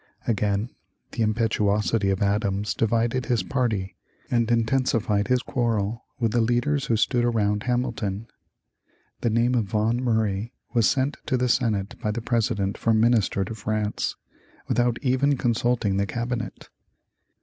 [0.25, 0.71] Again
[1.11, 3.97] the impetuosity of Adams divided his party
[4.31, 8.25] and intensified his quarrel with the leaders who stood around Hamilton.
[9.19, 13.43] The name of Vans Murray was sent to the Senate by the President for Minister
[13.45, 14.15] to France,
[14.67, 16.69] without even consulting the cabinet.